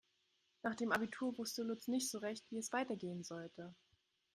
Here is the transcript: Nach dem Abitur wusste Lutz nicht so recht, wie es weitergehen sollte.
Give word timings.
Nach 0.63 0.73
dem 0.73 0.91
Abitur 0.91 1.37
wusste 1.37 1.61
Lutz 1.61 1.87
nicht 1.87 2.09
so 2.09 2.17
recht, 2.17 2.43
wie 2.49 2.57
es 2.57 2.73
weitergehen 2.73 3.21
sollte. 3.23 3.71